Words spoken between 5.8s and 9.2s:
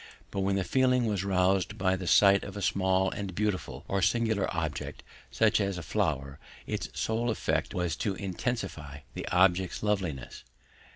flower, its sole effect was to intensify